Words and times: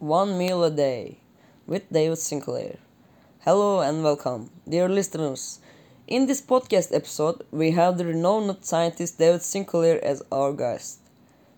One 0.00 0.38
Meal 0.38 0.64
a 0.64 0.70
Day 0.70 1.18
with 1.66 1.92
David 1.92 2.16
Sinclair. 2.16 2.78
Hello 3.40 3.80
and 3.80 4.02
welcome, 4.02 4.50
dear 4.66 4.88
listeners. 4.88 5.60
In 6.06 6.24
this 6.24 6.40
podcast 6.40 6.96
episode, 6.96 7.44
we 7.50 7.72
have 7.72 7.98
the 7.98 8.06
renowned 8.06 8.64
scientist 8.64 9.18
David 9.18 9.42
Sinclair 9.42 10.02
as 10.02 10.22
our 10.32 10.54
guest. 10.54 11.00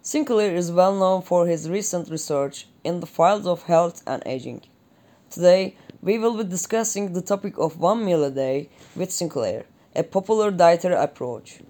Sinclair 0.01 0.57
is 0.57 0.73
well 0.73 0.99
known 0.99 1.23
for 1.23 1.47
his 1.47 1.71
recent 1.71 2.11
research 2.11 2.67
in 2.83 2.99
the 2.99 3.07
fields 3.07 3.47
of 3.47 3.63
health 3.63 4.03
and 4.09 4.21
aging. 4.27 4.63
Today, 5.31 5.77
we 6.01 6.19
will 6.19 6.37
be 6.37 6.43
discussing 6.43 7.13
the 7.13 7.23
topic 7.23 7.57
of 7.59 7.79
one 7.79 8.05
meal 8.05 8.25
a 8.25 8.31
day 8.33 8.71
with 8.97 9.13
Sinclair, 9.13 9.67
a 9.95 10.03
popular 10.03 10.51
dietary 10.51 10.97
approach. 10.97 11.61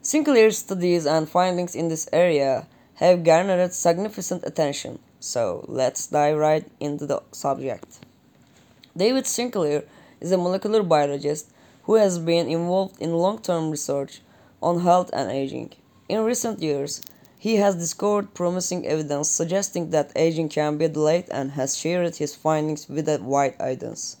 Sinclair's 0.00 0.56
studies 0.56 1.04
and 1.04 1.28
findings 1.28 1.74
in 1.74 1.88
this 1.88 2.08
area 2.14 2.66
have 2.98 3.22
garnered 3.22 3.72
significant 3.72 4.42
attention, 4.44 4.98
so 5.20 5.64
let's 5.68 6.08
dive 6.08 6.36
right 6.36 6.66
into 6.80 7.06
the 7.06 7.22
subject. 7.30 8.00
David 8.96 9.24
Sinclair 9.24 9.84
is 10.20 10.32
a 10.32 10.36
molecular 10.36 10.82
biologist 10.82 11.48
who 11.84 11.94
has 11.94 12.18
been 12.18 12.48
involved 12.48 13.00
in 13.00 13.12
long 13.12 13.38
term 13.38 13.70
research 13.70 14.20
on 14.60 14.80
health 14.80 15.10
and 15.12 15.30
aging. 15.30 15.70
In 16.08 16.24
recent 16.24 16.60
years, 16.60 17.00
he 17.38 17.54
has 17.56 17.76
discovered 17.76 18.34
promising 18.34 18.84
evidence 18.84 19.30
suggesting 19.30 19.90
that 19.90 20.10
aging 20.16 20.48
can 20.48 20.76
be 20.76 20.88
delayed 20.88 21.28
and 21.30 21.52
has 21.52 21.78
shared 21.78 22.16
his 22.16 22.34
findings 22.34 22.88
with 22.88 23.08
a 23.08 23.18
wide 23.22 23.54
audience. 23.60 24.16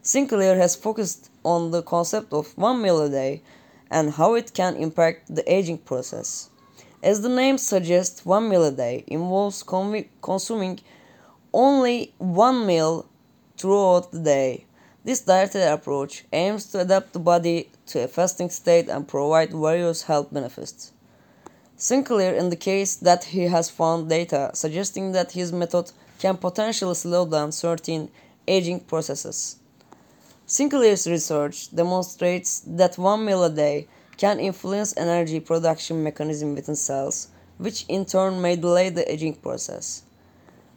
Sinclair 0.00 0.54
has 0.58 0.76
focused 0.76 1.28
on 1.44 1.72
the 1.72 1.82
concept 1.82 2.32
of 2.32 2.56
one 2.56 2.80
meal 2.80 3.02
a 3.02 3.10
day 3.10 3.42
and 3.90 4.12
how 4.12 4.34
it 4.34 4.54
can 4.54 4.76
impact 4.76 5.34
the 5.34 5.52
aging 5.52 5.78
process. 5.78 6.50
As 7.02 7.20
the 7.20 7.28
name 7.28 7.58
suggests, 7.58 8.24
one 8.24 8.48
meal 8.48 8.62
a 8.64 8.70
day 8.70 9.02
involves 9.08 9.64
consuming 9.64 10.80
only 11.52 12.14
one 12.18 12.64
meal 12.64 13.06
throughout 13.56 14.12
the 14.12 14.20
day. 14.20 14.66
This 15.04 15.20
dietary 15.20 15.64
approach 15.64 16.24
aims 16.32 16.66
to 16.66 16.80
adapt 16.80 17.12
the 17.12 17.18
body 17.18 17.70
to 17.86 18.04
a 18.04 18.08
fasting 18.08 18.50
state 18.50 18.88
and 18.88 19.08
provide 19.08 19.50
various 19.50 20.02
health 20.02 20.32
benefits. 20.32 20.92
Sinclair 21.76 22.36
indicates 22.36 22.94
that 22.94 23.24
he 23.24 23.42
has 23.42 23.68
found 23.68 24.08
data 24.08 24.52
suggesting 24.54 25.10
that 25.10 25.32
his 25.32 25.52
method 25.52 25.90
can 26.20 26.36
potentially 26.36 26.94
slow 26.94 27.26
down 27.26 27.50
certain 27.50 28.08
aging 28.46 28.78
processes. 28.78 29.56
Sinclair's 30.46 31.08
research 31.08 31.74
demonstrates 31.74 32.60
that 32.60 32.96
one 32.96 33.24
meal 33.24 33.42
a 33.42 33.50
day 33.50 33.88
can 34.16 34.40
influence 34.40 34.94
energy 34.96 35.40
production 35.40 36.02
mechanism 36.02 36.54
within 36.54 36.76
cells, 36.76 37.28
which 37.58 37.84
in 37.88 38.04
turn 38.04 38.40
may 38.40 38.56
delay 38.56 38.88
the 38.88 39.10
aging 39.10 39.34
process. 39.34 40.02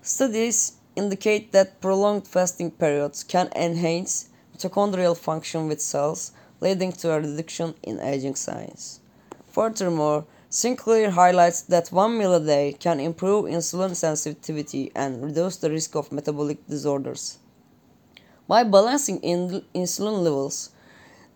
Studies 0.02 0.73
indicate 0.95 1.52
that 1.52 1.81
prolonged 1.81 2.27
fasting 2.27 2.72
periods 2.72 3.23
can 3.23 3.50
enhance 3.55 4.30
mitochondrial 4.55 5.17
function 5.17 5.67
with 5.67 5.81
cells, 5.81 6.31
leading 6.61 6.92
to 6.92 7.11
a 7.11 7.19
reduction 7.19 7.75
in 7.83 8.00
aging 8.00 8.36
signs. 8.36 9.00
Furthermore, 9.47 10.25
Sinclair 10.49 11.11
highlights 11.11 11.64
that 11.64 11.92
one 11.92 12.17
meal 12.17 12.33
a 12.33 12.39
day 12.39 12.73
can 12.80 13.02
improve 13.02 13.44
insulin 13.45 13.94
sensitivity 13.94 14.89
and 14.95 15.22
reduce 15.22 15.58
the 15.58 15.70
risk 15.70 15.95
of 15.95 16.14
metabolic 16.14 16.66
disorders. 16.67 17.39
By 18.47 18.64
balancing 18.64 19.20
in 19.20 19.66
insulin 19.73 20.23
levels, 20.23 20.70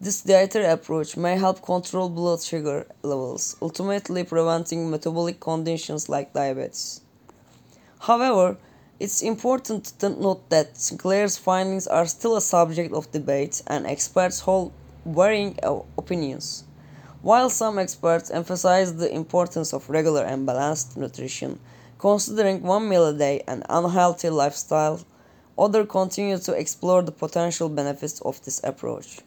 this 0.01 0.21
dietary 0.21 0.65
approach 0.65 1.17
may 1.17 1.35
help 1.37 1.61
control 1.61 2.07
blood 2.07 2.41
sugar 2.41 2.87
levels, 3.03 3.57
ultimately 3.61 4.23
preventing 4.23 4.89
metabolic 4.89 5.41
conditions 5.41 6.07
like 6.07 6.31
diabetes. 6.31 7.01
However, 7.99 8.57
it's 8.97 9.21
important 9.21 9.85
to 9.99 10.09
note 10.09 10.49
that 10.49 10.77
Sinclair's 10.77 11.37
findings 11.37 11.85
are 11.85 12.05
still 12.05 12.37
a 12.37 12.41
subject 12.41 12.93
of 12.93 13.11
debate 13.11 13.61
and 13.67 13.85
experts 13.85 14.39
hold 14.39 14.71
varying 15.05 15.59
opinions. 15.97 16.63
While 17.21 17.49
some 17.49 17.77
experts 17.77 18.31
emphasize 18.31 18.95
the 18.95 19.13
importance 19.13 19.73
of 19.73 19.89
regular 19.89 20.23
and 20.23 20.45
balanced 20.45 20.95
nutrition, 20.95 21.59
considering 21.97 22.61
one 22.61 22.87
meal 22.87 23.05
a 23.07 23.13
day 23.13 23.43
an 23.49 23.63
unhealthy 23.69 24.29
lifestyle, 24.29 25.01
others 25.57 25.87
continue 25.89 26.37
to 26.37 26.53
explore 26.53 27.01
the 27.01 27.11
potential 27.11 27.67
benefits 27.67 28.21
of 28.21 28.41
this 28.45 28.61
approach. 28.63 29.19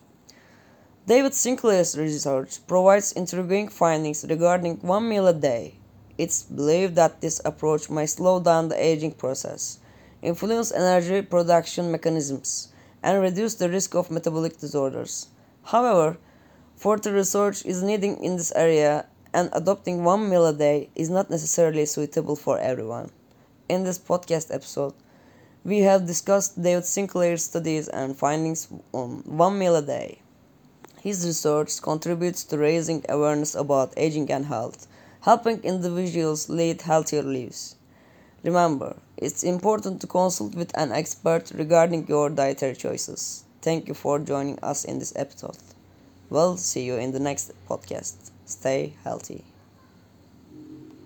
David 1.04 1.34
Sinclair's 1.34 1.98
research 1.98 2.64
provides 2.68 3.10
intriguing 3.10 3.66
findings 3.66 4.24
regarding 4.30 4.76
one 4.82 5.08
meal 5.08 5.26
a 5.26 5.32
day. 5.32 5.74
It's 6.16 6.44
believed 6.44 6.94
that 6.94 7.20
this 7.20 7.40
approach 7.44 7.90
may 7.90 8.06
slow 8.06 8.38
down 8.38 8.68
the 8.68 8.80
aging 8.80 9.14
process, 9.14 9.80
influence 10.22 10.70
energy 10.70 11.22
production 11.22 11.90
mechanisms, 11.90 12.72
and 13.02 13.20
reduce 13.20 13.56
the 13.56 13.68
risk 13.68 13.96
of 13.96 14.12
metabolic 14.12 14.60
disorders. 14.60 15.26
However, 15.64 16.18
further 16.76 17.12
research 17.12 17.66
is 17.66 17.82
needed 17.82 18.18
in 18.20 18.36
this 18.36 18.52
area, 18.52 19.06
and 19.34 19.50
adopting 19.52 20.04
one 20.04 20.30
meal 20.30 20.46
a 20.46 20.54
day 20.54 20.88
is 20.94 21.10
not 21.10 21.30
necessarily 21.30 21.84
suitable 21.84 22.36
for 22.36 22.60
everyone. 22.60 23.10
In 23.68 23.82
this 23.82 23.98
podcast 23.98 24.54
episode, 24.54 24.94
we 25.64 25.80
have 25.80 26.06
discussed 26.06 26.62
David 26.62 26.84
Sinclair's 26.84 27.42
studies 27.42 27.88
and 27.88 28.16
findings 28.16 28.68
on 28.92 29.24
one 29.26 29.58
meal 29.58 29.74
a 29.74 29.82
day. 29.82 30.20
His 31.02 31.26
research 31.26 31.82
contributes 31.82 32.44
to 32.44 32.56
raising 32.56 33.04
awareness 33.08 33.56
about 33.56 33.92
aging 33.96 34.30
and 34.30 34.46
health, 34.46 34.86
helping 35.22 35.58
individuals 35.64 36.48
lead 36.48 36.82
healthier 36.82 37.24
lives. 37.24 37.74
Remember, 38.44 38.94
it's 39.16 39.42
important 39.42 40.00
to 40.00 40.06
consult 40.06 40.54
with 40.54 40.70
an 40.78 40.92
expert 40.92 41.50
regarding 41.56 42.06
your 42.06 42.30
dietary 42.30 42.76
choices. 42.76 43.42
Thank 43.62 43.88
you 43.88 43.94
for 43.94 44.20
joining 44.20 44.60
us 44.60 44.84
in 44.84 45.00
this 45.00 45.12
episode. 45.16 45.58
We'll 46.30 46.56
see 46.56 46.84
you 46.84 46.94
in 46.94 47.10
the 47.10 47.20
next 47.20 47.50
podcast. 47.68 48.30
Stay 48.46 48.94
healthy. 49.02 49.51